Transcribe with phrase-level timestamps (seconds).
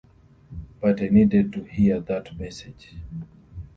[0.79, 2.95] But I needed to hear that message.